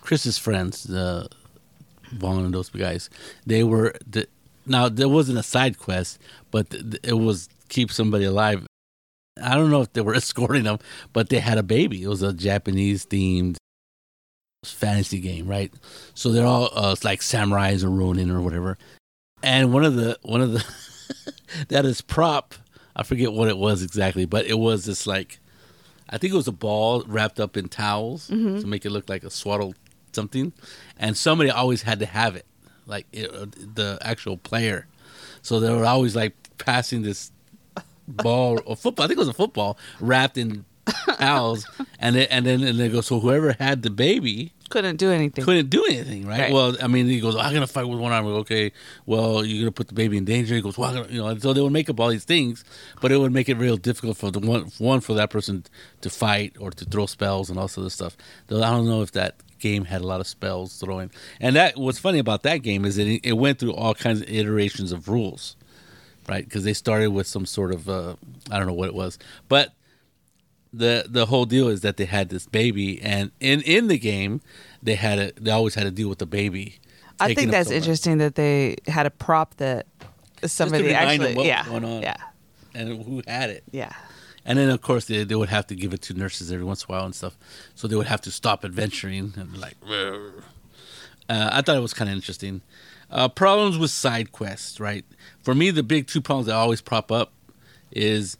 [0.00, 1.28] Chris's friends, the
[2.12, 3.10] Vaughn and those guys.
[3.44, 4.28] They were the,
[4.66, 6.18] now there wasn't a side quest,
[6.50, 6.66] but
[7.02, 8.66] it was keep somebody alive.
[9.42, 10.78] I don't know if they were escorting them,
[11.12, 12.02] but they had a baby.
[12.02, 13.56] It was a Japanese themed
[14.64, 15.72] fantasy game, right?
[16.14, 18.78] So they're all uh, it's like samurais or ronin or whatever.
[19.42, 20.64] And one of the one of the
[21.68, 22.54] that is prop.
[22.98, 25.38] I forget what it was exactly, but it was this like
[26.08, 28.60] I think it was a ball wrapped up in towels Mm-hmm.
[28.60, 29.74] to make it look like a swaddle
[30.12, 30.52] something,
[30.98, 32.46] and somebody always had to have it,
[32.86, 33.30] like it,
[33.74, 34.86] the actual player.
[35.42, 37.30] So they were always like passing this
[38.08, 39.04] ball or football.
[39.04, 40.64] I think it was a football wrapped in
[41.18, 41.68] towels,
[41.98, 43.00] and then, and then and they go.
[43.00, 46.40] So whoever had the baby couldn't do anything couldn't do anything, right?
[46.40, 46.52] Right.
[46.52, 48.72] Well, I mean, he goes, "I'm gonna fight with one arm." Go, okay,
[49.04, 50.54] well, you're gonna put the baby in danger.
[50.54, 52.24] He goes, "Well, I'm gonna-" you know." and So they would make up all these
[52.24, 52.64] things,
[53.00, 55.64] but it would make it real difficult for the one, one for that person
[56.00, 58.16] to fight or to throw spells and all sorts of stuff.
[58.48, 61.10] Though I don't know if that game had a lot of spells throwing.
[61.40, 64.20] And that what's funny about that game is that it, it went through all kinds
[64.20, 65.56] of iterations of rules,
[66.28, 66.44] right?
[66.44, 68.16] Because they started with some sort of uh,
[68.50, 69.72] I don't know what it was, but
[70.72, 74.40] the the whole deal is that they had this baby, and in in the game
[74.82, 76.76] they had a they always had to deal with the baby.
[77.18, 79.86] I think that's interesting that they had a prop that
[80.44, 82.02] somebody actually them what was yeah going on.
[82.02, 82.16] yeah
[82.74, 83.64] and who had it.
[83.72, 83.92] yeah
[84.46, 86.84] And then of course they they would have to give it to nurses every once
[86.84, 87.36] in a while and stuff.
[87.74, 89.76] So they would have to stop adventuring and like.
[91.28, 92.62] Uh, I thought it was kind of interesting.
[93.10, 95.04] Uh, problems with side quests, right?
[95.42, 97.32] For me, the big two problems that always prop up
[97.90, 98.36] is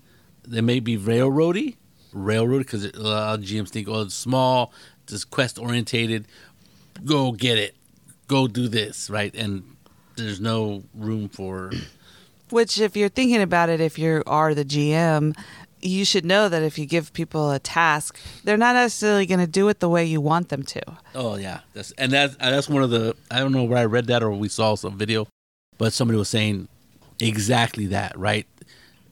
[0.47, 1.77] they may be railroady,
[2.13, 4.73] railroad because a lot of GMs think, oh, it's small,
[5.05, 6.27] it's quest orientated,
[7.05, 7.75] go get it,
[8.29, 9.35] go do this, right?
[9.35, 9.77] And
[10.17, 11.71] there's no room for
[12.51, 15.37] Which, if you're thinking about it, if you are the GM,
[15.81, 19.47] you should know that if you give people a task, they're not necessarily going to
[19.47, 20.83] do it the way you want them to.
[21.15, 23.85] Oh yeah, that's and that's uh, that's one of the I don't know where I
[23.85, 25.27] read that or we saw some video,
[25.79, 26.69] but somebody was saying
[27.21, 28.19] exactly that.
[28.19, 28.47] Right,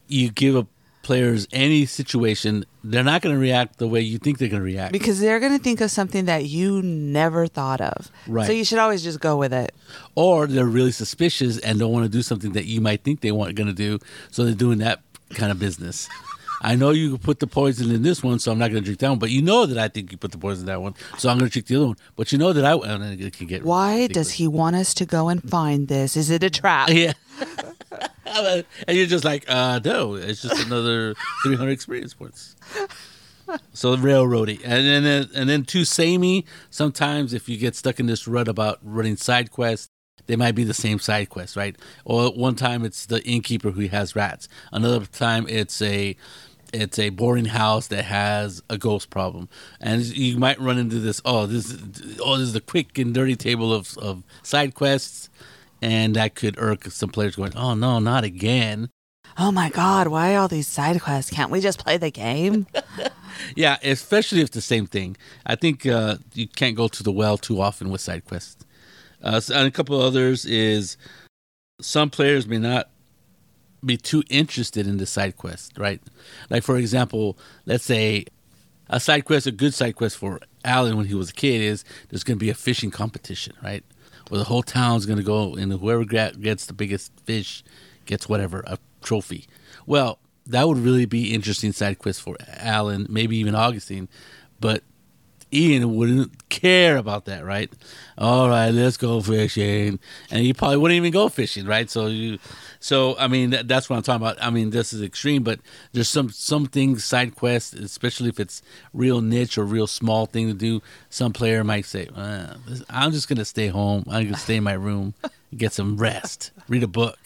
[0.09, 0.67] you give a
[1.05, 4.65] players any situation, they're not going to react the way you think they're going to
[4.65, 8.11] react Because they're going to think of something that you never thought of.
[8.27, 8.47] Right.
[8.47, 9.73] So you should always just go with it.
[10.17, 13.31] or they're really suspicious and don't want to do something that you might think they
[13.31, 14.01] want going to do,
[14.33, 15.01] so they're doing that
[15.35, 16.09] kind of business.
[16.65, 19.01] I know you put the poison in this one, so I'm not going to drink
[19.01, 19.19] that one.
[19.19, 21.39] But you know that I think you put the poison in that one, so I'm
[21.39, 21.97] going to drink the other one.
[22.17, 25.05] But you know that I and it can get Why does he want us to
[25.05, 26.17] go and find this?
[26.17, 26.89] Is it a trap?
[26.95, 27.13] Yeah.
[28.87, 32.57] and you're just like, uh, no, it's just another 300 experience points.
[33.73, 36.47] So railroady, and then and then too samey.
[36.71, 39.91] Sometimes if you get stuck in this rut about running side quests,
[40.27, 41.77] they might be the same side quest, right?
[42.05, 44.49] Or one time it's the innkeeper who has rats.
[44.73, 46.17] Another time it's a
[46.75, 49.49] it's a boring house that has a ghost problem,
[49.81, 51.21] and you might run into this.
[51.25, 55.31] Oh, this is, oh this is the quick and dirty table of of side quests,
[55.81, 58.91] and that could irk some players going, oh no, not again.
[59.37, 61.31] Oh my God, why all these side quests?
[61.31, 62.67] Can't we just play the game?
[63.57, 65.17] Yeah, especially if it's the same thing.
[65.47, 68.65] I think uh, you can't go to the well too often with side quests.
[69.23, 70.97] Uh, and a couple of others is
[71.81, 72.91] some players may not
[73.85, 76.01] be too interested in the side quest, right?
[76.51, 78.27] Like for example, let's say
[78.89, 81.85] a side quest, a good side quest for Alan when he was a kid is
[82.09, 83.85] there's going to be a fishing competition, right?
[84.29, 87.63] Where the whole town's going to go and whoever gets the biggest fish
[88.07, 89.47] gets whatever a trophy.
[89.87, 94.09] Well, that would really be interesting side quest for Alan, maybe even Augustine,
[94.61, 94.83] but
[95.55, 97.71] Ian wouldn't care about that, right?
[98.19, 99.99] All right, let's go fishing,
[100.31, 101.89] and he probably wouldn't even go fishing, right?
[101.89, 102.39] So you,
[102.81, 104.37] so I mean, that, that's what I'm talking about.
[104.43, 105.61] I mean, this is extreme, but
[105.93, 108.63] there's some some things side quests, especially if it's
[108.93, 110.83] real niche or real small thing to do.
[111.11, 112.55] Some player might say, uh,
[112.91, 114.05] "I'm just gonna stay home.
[114.09, 115.15] I'm gonna stay in my room,
[115.57, 117.19] get some rest, read a book."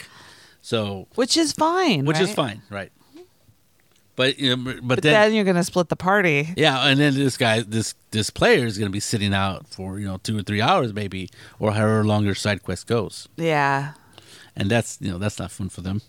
[0.60, 2.04] So, Which is fine.
[2.04, 2.92] which is fine, right?
[4.18, 6.52] But you know, but, But then then you're going to split the party.
[6.56, 10.00] yeah, and then this guy, this this player is going to be sitting out for
[10.00, 13.92] you know two or three hours maybe, or however long your side quest goes, Yeah.
[14.56, 16.02] and that's you know that's not fun for them.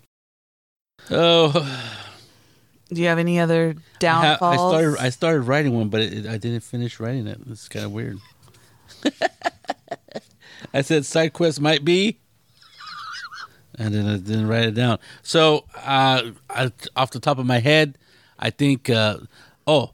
[1.12, 1.54] Oh,
[2.92, 4.54] Do you have any other I, ha- downfalls?
[4.54, 7.40] I started I started writing one, but it, I didn't finish writing it.
[7.48, 8.18] It's kind of weird.
[10.74, 12.18] I said side quest might be,
[13.80, 15.00] and then I didn't write it down.
[15.24, 17.98] So, uh, I, off the top of my head,
[18.38, 19.18] I think, uh,
[19.66, 19.94] oh,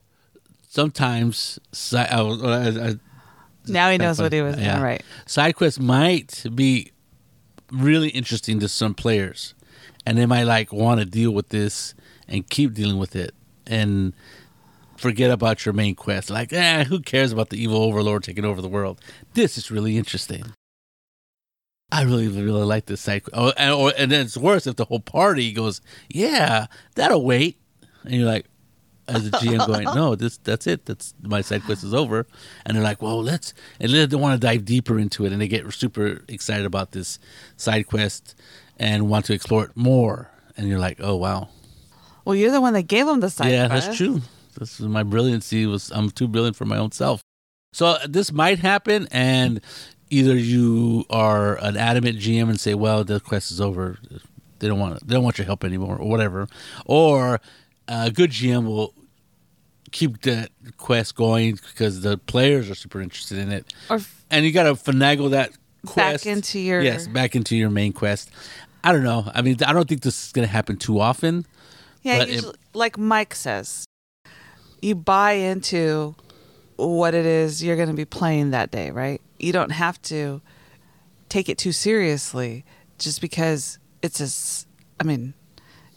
[0.68, 1.60] sometimes
[1.94, 2.96] I, I, I,
[3.68, 4.72] now he knows what he was Yeah.
[4.74, 4.84] doing.
[4.84, 5.04] Right.
[5.26, 6.92] side quests might be
[7.72, 9.54] really interesting to some players
[10.06, 11.96] and they might like want to deal with this
[12.28, 13.34] and keep dealing with it
[13.66, 14.14] and
[14.98, 18.62] forget about your main quest like eh, who cares about the evil overlord taking over
[18.62, 19.02] the world
[19.34, 20.44] this is really interesting
[21.96, 24.86] i really really like this side oh, and, or, and then it's worse if the
[24.86, 27.58] whole party goes yeah that'll wait
[28.04, 28.46] and you're like
[29.08, 30.86] as a GM going, no, this that's it.
[30.86, 32.26] That's my side quest is over,
[32.66, 35.42] and they're like, well, let's and then they want to dive deeper into it, and
[35.42, 37.20] they get super excited about this
[37.58, 38.36] side quest
[38.78, 41.50] and want to explore it more, and you're like, oh wow,
[42.26, 43.88] Well, you're the one that gave them the side yeah, quest.
[43.88, 44.22] that's true.
[44.58, 47.22] This is my brilliancy was I'm too brilliant for my own self.
[47.74, 49.62] So this might happen, and
[50.10, 53.98] either you are an adamant GM and say, well, the quest is over.
[54.60, 56.48] They don't want they don't want your help anymore, or whatever,
[56.86, 57.42] or
[57.88, 58.94] a good GM will
[59.92, 64.46] keep that quest going because the players are super interested in it, Or f- and
[64.46, 68.30] you got to finagle that back quest into your yes back into your main quest.
[68.84, 69.30] I don't know.
[69.34, 71.46] I mean, I don't think this is going to happen too often.
[72.04, 73.86] Yeah, But it- like Mike says,
[74.82, 76.16] you buy into
[76.78, 79.22] what it is you're going to be playing that day, right?
[79.40, 80.42] You don't have to
[81.30, 82.66] take it too seriously
[82.98, 85.02] just because it's a.
[85.02, 85.34] I mean,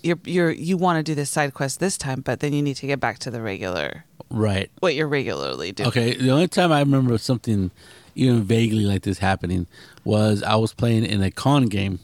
[0.02, 2.76] you're you're you want to do this side quest this time, but then you need
[2.76, 4.70] to get back to the regular Right.
[4.80, 5.88] what you're regularly doing.
[5.88, 7.70] Okay, the only time I remember something
[8.14, 9.66] even vaguely like this happening
[10.04, 12.00] was I was playing in a con game,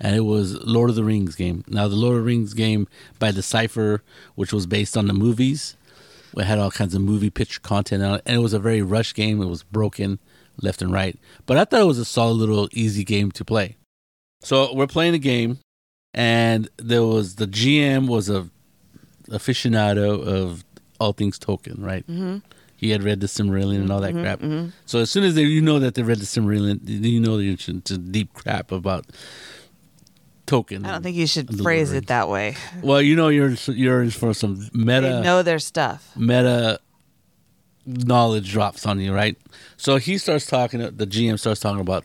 [0.00, 1.64] and it was Lord of the Rings game.
[1.66, 2.86] Now, the Lord of the Rings game
[3.18, 4.02] by Decipher,
[4.34, 5.76] which was based on the movies,
[6.36, 8.82] it had all kinds of movie picture content on it, and it was a very
[8.82, 9.40] rush game.
[9.42, 10.18] It was broken
[10.60, 13.76] left and right, but I thought it was a solid little easy game to play.
[14.42, 15.58] So we're playing a game,
[16.14, 18.48] and there was the GM was a
[19.28, 20.64] aficionado of
[21.00, 22.04] all things Tolkien, right?
[22.06, 22.38] hmm
[22.82, 24.70] he had read the Silmarillion and all that Mm-hmm, crap.
[24.86, 27.56] So as soon as they, you know that they read the Silmarillion, you know they're
[27.68, 29.06] into deep crap about
[30.46, 30.84] Tolkien.
[30.84, 32.56] I don't think you should phrase it that way.
[32.82, 36.10] Well, you know you're you're for some meta They know their stuff.
[36.16, 36.80] meta
[37.86, 39.36] knowledge drops on you, right?
[39.76, 40.80] So he starts talking.
[40.80, 42.04] The GM starts talking about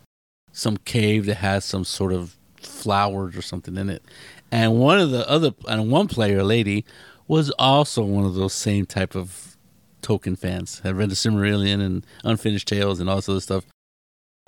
[0.52, 4.04] some cave that has some sort of flowers or something in it,
[4.52, 6.86] and one of the other and one player, lady,
[7.28, 9.58] was also one of those same type of
[10.02, 10.80] Tolkien fans.
[10.80, 13.66] Had read the Silmarillion and Unfinished Tales and all this other stuff.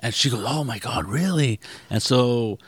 [0.02, 2.58] And she goes, "Oh my god, really?" And so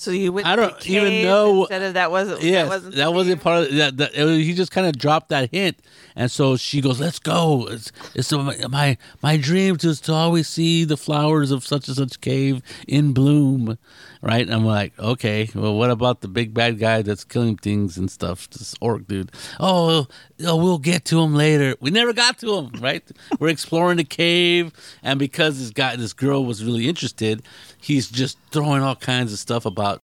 [0.00, 0.46] So you went.
[0.46, 2.40] I don't the even know- Instead of that wasn't.
[2.42, 2.94] Yes, that wasn't.
[2.94, 3.96] that wasn't part of that.
[3.96, 5.76] that it was- he just kind of dropped that hint,
[6.14, 10.46] and so she goes, "Let's go." It's it's my my, my dream to to always
[10.48, 13.76] see the flowers of such and such cave in bloom,
[14.22, 14.42] right?
[14.42, 18.10] And I'm like, okay, well, what about the big bad guy that's killing things and
[18.10, 18.48] stuff?
[18.50, 19.32] This orc dude.
[19.60, 20.06] Oh,
[20.44, 21.76] oh, we'll get to him later.
[21.80, 23.02] We never got to him, right?
[23.38, 27.42] We're exploring the cave, and because this guy, this girl was really interested,
[27.80, 30.00] he's just throwing all kinds of stuff about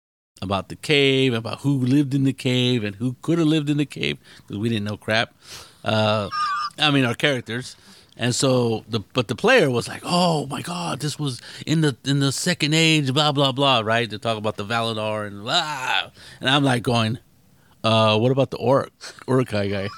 [0.40, 3.76] about the cave, about who lived in the cave and who could have lived in
[3.76, 5.34] the cave because we didn't know crap.
[5.84, 6.28] Uh,
[6.78, 7.76] I mean, our characters.
[8.18, 11.96] And so the but the player was like, "Oh my God, this was in the
[12.04, 14.10] in the second age, blah blah blah." Right?
[14.10, 17.18] To talk about the Valinor and blah, and I'm like going,
[17.84, 18.92] uh, "What about the orc
[19.28, 19.88] Uruk-hai guy?"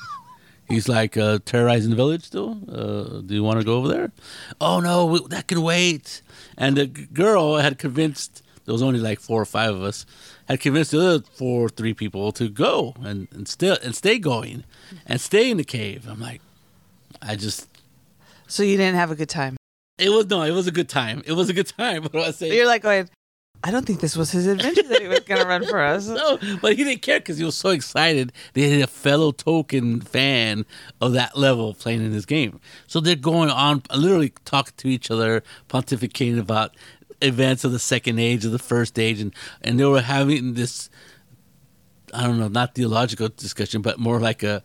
[0.68, 2.58] He's like uh, terrorizing the village still.
[2.70, 4.12] Uh, do you want to go over there?
[4.60, 6.22] Oh no, we, that can wait.
[6.56, 8.42] And the girl had convinced.
[8.66, 10.06] There was only like four or five of us.
[10.46, 14.18] Had convinced the other four, or three people to go and and still and stay
[14.18, 14.64] going,
[15.06, 16.06] and stay in the cave.
[16.06, 16.42] I'm like,
[17.22, 17.66] I just.
[18.50, 19.56] So you didn't have a good time.
[19.96, 21.22] It was no, it was a good time.
[21.24, 22.02] It was a good time.
[22.12, 23.08] But I say You're like going.
[23.62, 26.08] I don't think this was his adventure that he was going to run for us.
[26.22, 28.32] no, but he didn't care because he was so excited.
[28.54, 30.64] They had a fellow Tolkien fan
[31.00, 32.58] of that level playing in this game.
[32.86, 36.74] So they're going on, literally talking to each other, pontificating about
[37.20, 40.88] events of the second age, of the first age, and and they were having this.
[42.14, 44.62] I don't know, not theological discussion, but more like a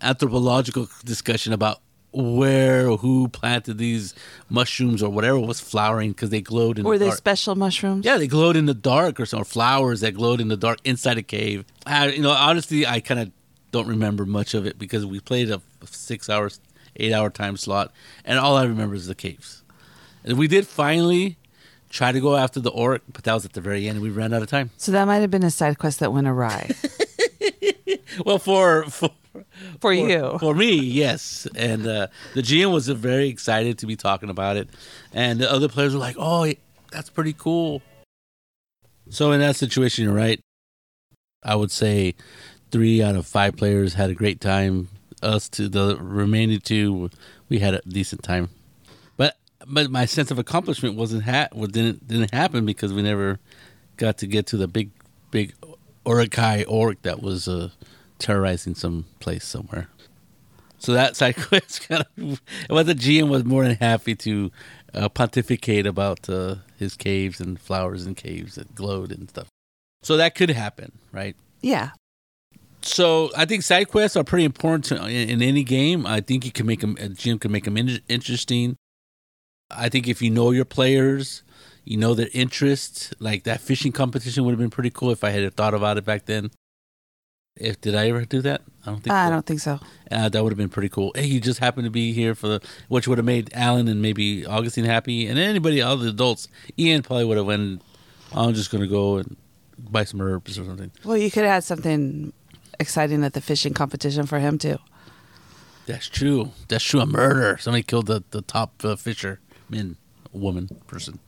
[0.00, 4.14] anthropological discussion about where or who planted these
[4.48, 6.90] mushrooms or whatever was flowering because they glowed in the dark.
[6.90, 7.18] Were the they dark.
[7.18, 8.04] special mushrooms?
[8.04, 10.78] Yeah, they glowed in the dark or some or flowers that glowed in the dark
[10.84, 11.64] inside a cave.
[11.86, 13.30] I, you know, honestly, I kind of
[13.70, 16.60] don't remember much of it because we played a six hours,
[16.96, 17.92] eight hour time slot,
[18.24, 19.62] and all I remember is the caves.
[20.24, 21.36] And we did finally
[21.88, 23.96] try to go after the orc, but that was at the very end.
[23.96, 24.70] and We ran out of time.
[24.76, 26.70] So that might have been a side quest that went awry
[28.24, 29.10] Well, for for
[29.80, 30.36] for you.
[30.38, 31.46] For me, yes.
[31.54, 34.68] And uh, the GM was very excited to be talking about it.
[35.12, 36.52] And the other players were like, oh,
[36.90, 37.82] that's pretty cool.
[39.08, 40.40] So, in that situation, you're right.
[41.42, 42.14] I would say
[42.70, 44.88] three out of five players had a great time.
[45.22, 47.10] Us to the remaining two,
[47.48, 48.48] we had a decent time.
[49.16, 53.38] But but my sense of accomplishment wasn't ha- didn't didn't happen because we never
[53.98, 54.90] got to get to the big
[55.30, 55.54] big
[56.06, 57.68] Uruk-hai orc that was uh,
[58.20, 59.88] terrorizing some place somewhere.
[60.78, 64.50] So that side quest kind of, but the GM was more than happy to
[64.94, 69.48] uh, pontificate about uh, his caves and flowers and caves that glowed and stuff.
[70.02, 71.36] So that could happen, right?
[71.60, 71.90] Yeah.
[72.82, 76.06] So I think side quests are pretty important to, in, in any game.
[76.06, 76.96] I think you can make them.
[76.98, 78.76] A GM can make them in, interesting.
[79.70, 81.42] I think if you know your players,
[81.84, 83.12] you know their interests.
[83.18, 86.06] Like that fishing competition would have been pretty cool if I had thought about it
[86.06, 86.50] back then.
[87.56, 88.62] If did I ever do that?
[88.84, 89.12] I don't think.
[89.12, 89.30] I so.
[89.30, 89.80] don't think so.
[90.10, 91.12] Uh, that would have been pretty cool.
[91.14, 94.00] Hey, you just happened to be here for the, which would have made Alan and
[94.00, 96.48] maybe Augustine happy, and anybody, all the adults.
[96.78, 97.82] Ian probably would have went.
[98.32, 99.36] I'm just gonna go and
[99.78, 100.90] buy some herbs or something.
[101.04, 102.32] Well, you could have had something
[102.78, 104.78] exciting at the fishing competition for him too.
[105.86, 106.52] That's true.
[106.68, 107.00] That's true.
[107.00, 107.58] A murder.
[107.58, 109.96] Somebody killed the the top uh, fisherman,
[110.32, 111.18] woman, person.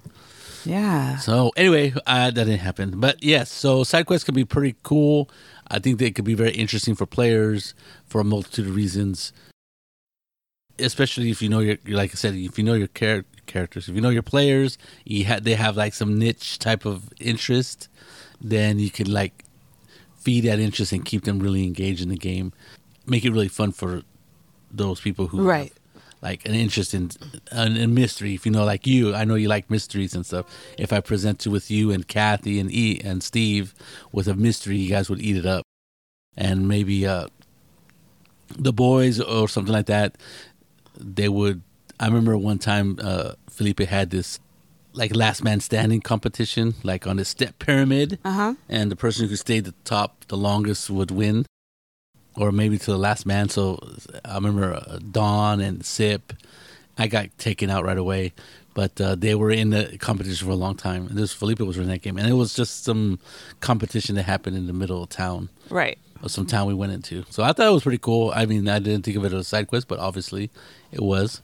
[0.64, 1.16] Yeah.
[1.16, 3.00] So anyway, uh, that didn't happen.
[3.00, 5.28] But yes, so side quests can be pretty cool.
[5.72, 7.74] I think they could be very interesting for players
[8.06, 9.32] for a multitude of reasons.
[10.78, 13.94] Especially if you know your, like I said, if you know your char- characters, if
[13.94, 17.88] you know your players, you ha- they have like some niche type of interest,
[18.40, 19.44] then you can like
[20.18, 22.52] feed that interest and keep them really engaged in the game.
[23.06, 24.02] Make it really fun for
[24.70, 25.72] those people who Right.
[26.22, 27.10] Like an interest in,
[27.52, 28.34] in mystery.
[28.34, 30.46] If you know, like you, I know you like mysteries and stuff.
[30.78, 33.74] If I presented with you and Kathy and E and Steve
[34.12, 35.64] with a mystery, you guys would eat it up,
[36.36, 37.26] and maybe uh,
[38.58, 40.16] the boys or something like that.
[40.96, 41.62] They would.
[41.98, 44.38] I remember one time uh, Felipe had this
[44.92, 48.54] like last man standing competition, like on a step pyramid, Uh huh.
[48.68, 51.46] and the person who stayed at the top the longest would win.
[52.36, 53.48] Or maybe to the last man.
[53.48, 53.78] So
[54.24, 56.32] I remember uh, Dawn and Sip.
[56.98, 58.32] I got taken out right away,
[58.74, 61.06] but uh, they were in the competition for a long time.
[61.06, 63.18] And this Felipe was in that game, and it was just some
[63.60, 65.98] competition that happened in the middle of town, Right.
[66.22, 67.24] of some town we went into.
[67.30, 68.30] So I thought it was pretty cool.
[68.34, 70.50] I mean, I didn't think of it as a side quest, but obviously
[70.90, 71.40] it was.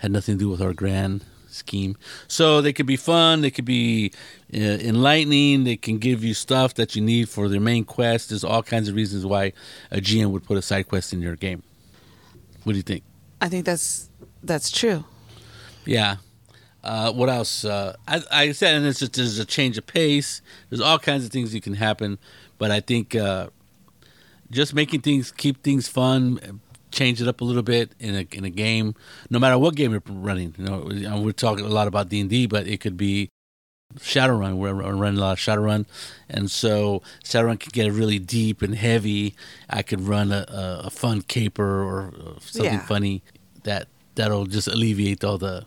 [0.00, 1.24] Had nothing to do with our grand
[1.58, 1.96] scheme.
[2.26, 3.42] So they could be fun.
[3.42, 4.12] They could be
[4.54, 5.64] uh, enlightening.
[5.64, 8.30] They can give you stuff that you need for their main quest.
[8.30, 9.52] There's all kinds of reasons why
[9.90, 11.62] a GM would put a side quest in your game.
[12.64, 13.04] What do you think?
[13.40, 14.08] I think that's
[14.42, 15.04] that's true.
[15.84, 16.16] Yeah.
[16.82, 17.64] Uh, what else?
[17.64, 20.40] Uh, I, I said, and it's just there's a change of pace.
[20.70, 22.18] There's all kinds of things that can happen,
[22.56, 23.48] but I think uh,
[24.50, 28.44] just making things keep things fun, change it up a little bit in a in
[28.44, 28.94] a game,
[29.30, 30.54] no matter what game you're running.
[30.58, 33.28] You know, we're talking a lot about D and D, but it could be
[33.98, 34.56] Shadowrun.
[34.56, 35.86] We're running a lot of Shadowrun,
[36.28, 39.34] and so Shadowrun can get really deep and heavy.
[39.70, 42.86] I could run a, a, a fun caper or something Yeah.
[42.86, 43.22] funny
[43.64, 45.64] that that'll just alleviate all the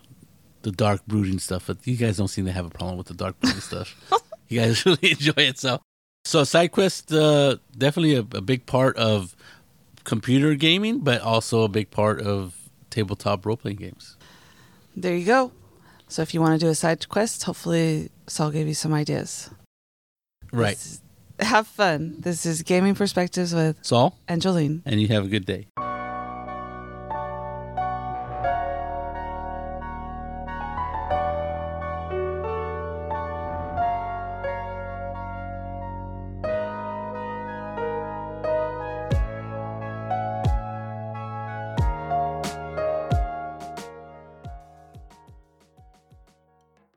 [0.62, 1.66] the dark brooding stuff.
[1.66, 3.94] But you guys don't seem to have a problem with the dark brooding stuff.
[4.48, 5.58] You guys really enjoy it.
[5.58, 5.80] So,
[6.26, 9.34] so side quest uh, definitely a, a big part of
[10.04, 12.54] computer gaming, but also a big part of
[12.90, 14.16] tabletop role playing games.
[14.96, 15.52] There you go.
[16.08, 19.50] So if you want to do a side quest, hopefully Saul gave you some ideas.
[20.52, 21.00] Right, is-
[21.40, 22.16] have fun.
[22.18, 24.82] This is Gaming Perspectives with Saul, and Jolene.
[24.84, 25.66] and you have a good day.